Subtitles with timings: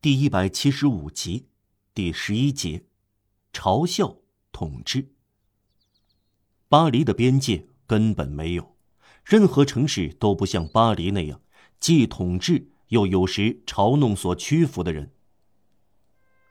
[0.00, 1.48] 第一百七十五集，
[1.92, 2.84] 第十一节，
[3.52, 4.18] 嘲笑
[4.52, 5.08] 统治。
[6.68, 8.76] 巴黎的边界根本没有，
[9.24, 11.40] 任何城市都不像巴黎那样，
[11.80, 15.10] 既统治又有时嘲弄所屈服的人。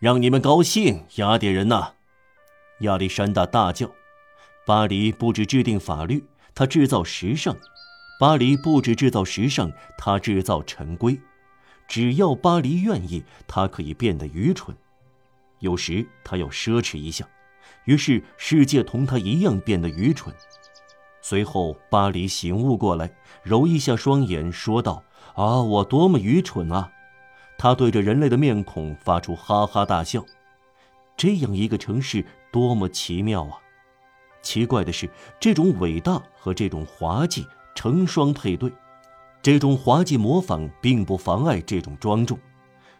[0.00, 1.92] 让你们高兴，雅典人呐！
[2.80, 3.92] 亚历山大大叫
[4.66, 7.54] ：“巴黎不止制定法律，他制造时尚；
[8.18, 11.20] 巴黎不止制造时尚，他制造陈规。
[11.86, 14.76] 只要巴黎愿意，他可以变得愚蠢。
[15.60, 17.26] 有时他要奢侈一下，
[17.84, 20.34] 于是世界同他一样变得愚蠢。
[21.22, 23.10] 随后，巴黎醒悟过来，
[23.42, 25.02] 揉一下双眼，说道
[25.34, 26.92] ：‘啊，我多么愚蠢啊！’
[27.58, 30.24] 他对着人类的面孔发出哈哈大笑。
[31.16, 33.58] 这样一个城市多么奇妙啊！
[34.42, 38.70] 奇怪的是，这种伟大和这种滑稽成双配对。
[39.46, 42.36] 这种滑稽模仿并不妨碍这种庄重。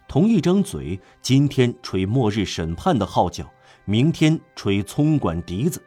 [0.06, 3.52] 同一张嘴，今天吹末日审判的号角，
[3.84, 5.82] 明天吹葱管笛子。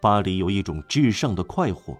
[0.00, 1.98] 巴黎有一种至上的快活，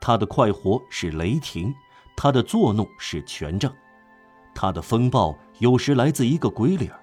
[0.00, 1.72] 他的快活是雷霆，
[2.16, 3.72] 他的作弄是权杖。
[4.52, 6.98] 他的风暴有时来自一个鬼脸儿，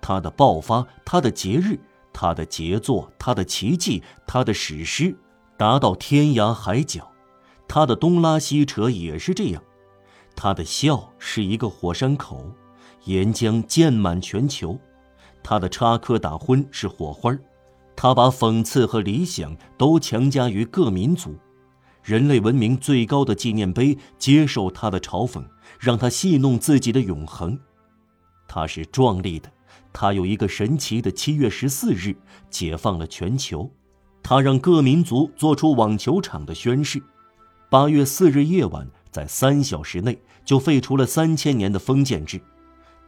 [0.00, 1.76] 他的爆发，他的节日，
[2.12, 5.18] 他的杰作，他的奇迹，他的史诗，
[5.58, 7.10] 达到天涯海角。
[7.66, 9.62] 他的东拉西扯也是这样，
[10.36, 12.50] 他的笑是一个火山口，
[13.04, 14.78] 岩浆溅满全球。
[15.42, 17.36] 他的插科打诨是火花
[17.96, 21.36] 他把讽刺和理想都强加于各民族。
[22.02, 25.44] 人类文明最高的纪念碑接受他的嘲讽。
[25.80, 27.58] 让他戏弄自己的永恒，
[28.46, 29.50] 他是壮丽的。
[29.92, 32.16] 他有一个神奇的七月十四日，
[32.48, 33.70] 解放了全球。
[34.22, 37.02] 他让各民族做出网球场的宣誓。
[37.68, 42.40] 八月四日夜晚，在三小时内就废除了三千年的封建制。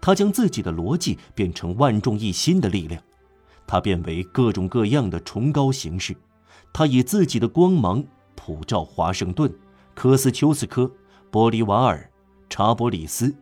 [0.00, 3.00] 他将自己的逻辑变成万众一心的力量。
[3.66, 6.16] 他变为各种各样的崇高形式。
[6.72, 9.52] 他以自己的光芒普照华盛顿、
[9.94, 10.90] 科斯丘斯科、
[11.30, 12.10] 玻利瓦尔。
[12.48, 13.34] 查伯里斯、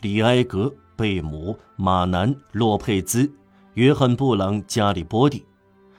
[0.00, 3.32] 里埃格、贝姆、马南、洛佩兹、
[3.74, 5.44] 约翰·布朗、加里波第，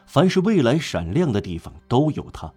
[0.06, 2.52] 凡是未来闪亮的地方都有他。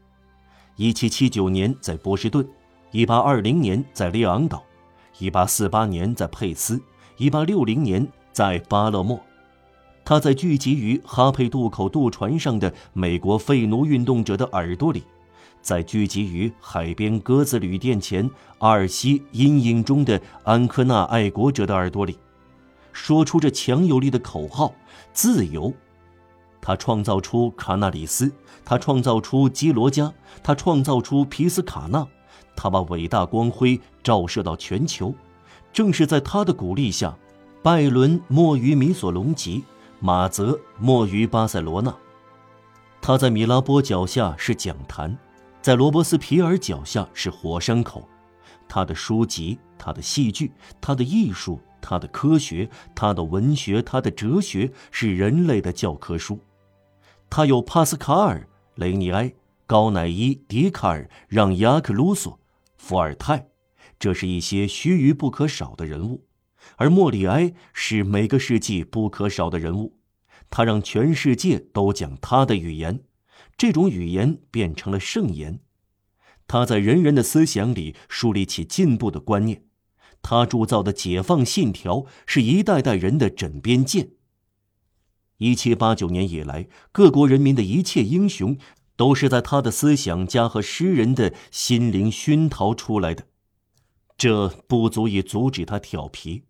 [0.82, 2.44] 1779年在波士顿
[2.90, 4.64] ，1820年在列昂岛
[5.20, 6.82] ，1848年在佩斯
[7.18, 9.20] ，1860年在巴勒莫。
[10.04, 15.04] 他在聚集于哈佩渡口渡船上的美国废奴运动者的耳朵里。
[15.60, 18.28] 在聚集于海边鸽子旅店前
[18.58, 22.18] 阿尔西阴影中的安科纳爱国者的耳朵里，
[22.92, 24.74] 说出这强有力的口号
[25.14, 25.72] ：“自由。”
[26.62, 28.32] 他创造出卡纳里斯，
[28.64, 30.10] 他创造出基罗加，
[30.42, 32.06] 他创造出皮斯卡纳，
[32.56, 35.12] 他把伟大光辉照射到全球。
[35.72, 37.16] 正是在他的鼓励下，
[37.62, 39.64] 拜伦没于米索隆吉，
[39.98, 41.92] 马泽没于巴塞罗那。
[43.00, 45.18] 他在米拉波脚下是讲坛。
[45.60, 48.08] 在罗伯斯皮尔脚下是火山口，
[48.68, 56.38] 他的书籍、他的戏剧、他的艺术、他的科学、他的文学、他的哲学是人类的教科书。
[57.34, 59.32] 他有帕斯卡尔、雷尼埃、
[59.66, 62.38] 高乃伊、笛卡尔、让·雅克·卢索、
[62.76, 63.48] 伏尔泰，
[63.98, 66.26] 这是一些须臾不可少的人物，
[66.76, 69.96] 而莫里埃是每个世纪不可少的人物。
[70.50, 73.02] 他让全世界都讲他的语言。
[73.56, 75.60] 这种语言变成了圣言，
[76.46, 79.62] 他在人人的思想里树立起进步的观念，
[80.20, 84.10] 他铸造的解放信条是一代代人的枕边剑。
[85.42, 88.56] 一七八九年以来，各国人民的一切英雄，
[88.94, 93.26] 都是在他的思想家和诗人的心灵熏陶出来的。
[94.16, 96.44] 这不足以阻止他调皮。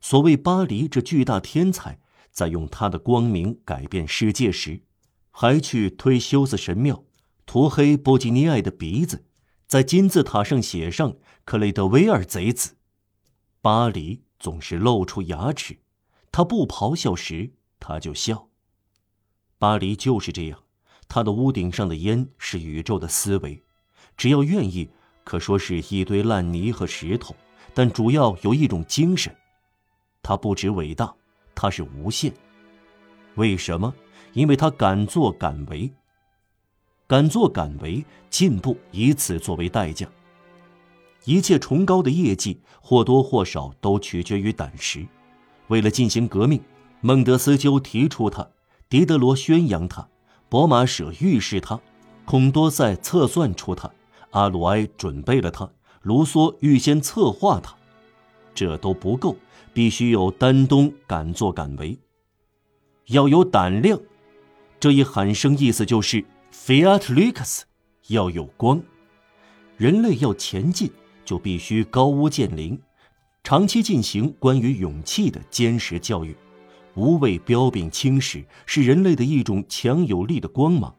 [0.00, 2.00] 所谓巴黎这巨大天才，
[2.32, 4.82] 在用他的光明改变世界时。
[5.30, 7.04] 还去推修斯神庙，
[7.46, 9.24] 涂黑波吉尼埃的鼻子，
[9.68, 11.14] 在金字塔上写上
[11.46, 12.74] “克雷德维尔贼子”。
[13.62, 15.78] 巴黎总是露出牙齿，
[16.32, 18.48] 他不咆哮时，他就笑。
[19.58, 20.62] 巴黎就是这样，
[21.08, 23.60] 他的屋顶上的烟是宇宙的思维，
[24.16, 24.88] 只要愿意，
[25.24, 27.34] 可说是一堆烂泥和石头，
[27.74, 29.34] 但主要有一种精神。
[30.22, 31.14] 他不止伟大，
[31.54, 32.32] 他是无限。
[33.36, 33.94] 为什么？
[34.34, 35.90] 因为他敢作敢为，
[37.06, 40.06] 敢作敢为，进步以此作为代价。
[41.24, 45.06] 一切崇高的业绩或多或少都取决于胆识。
[45.68, 46.62] 为了进行革命，
[47.00, 48.48] 孟德斯鸠提出他，
[48.88, 50.08] 狄德罗宣扬他，
[50.48, 51.80] 博马舍预示他，
[52.24, 53.90] 孔多塞测算出他，
[54.30, 55.70] 阿鲁埃准备了他，
[56.02, 57.76] 卢梭预先策划他。
[58.54, 59.36] 这都不够，
[59.72, 61.96] 必须有丹东敢作敢为，
[63.06, 64.00] 要有胆量。
[64.80, 67.62] 这一喊声意思就是 “Fiat Lux”，
[68.08, 68.82] 要有光。
[69.76, 70.90] 人类要前进，
[71.24, 72.76] 就必须高屋建瓴，
[73.44, 76.36] 长期进行关于勇气的坚实教育。
[76.98, 80.92] 无畏彪炳青史，是人类的一种强有力的光芒。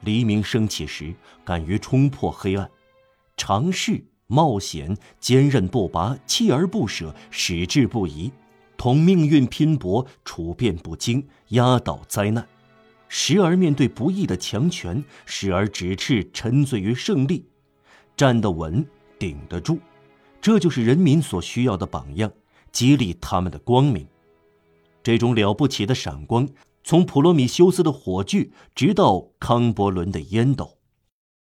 [0.00, 2.70] 黎明升起时，敢于冲破黑暗，
[3.36, 8.32] 尝试冒险，坚韧不拔，锲而不舍，矢志不移，
[8.78, 12.48] 同命运拼搏，处变不惊，压倒灾难。
[13.06, 17.44] 时而面对不义的强权，时而指斥沉醉于胜利，
[18.16, 18.82] 站得稳，
[19.18, 19.78] 顶得住，
[20.40, 22.32] 这就是人民所需要的榜样，
[22.72, 24.08] 激励他们的光明。
[25.02, 26.48] 这种了不起的闪光，
[26.82, 30.79] 从普罗米修斯的火炬，直到康伯伦的烟斗。